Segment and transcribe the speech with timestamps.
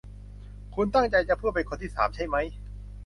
[0.75, 2.45] คุณตั้งใจจะพูดเป็นคนที่สามใช่มั้ย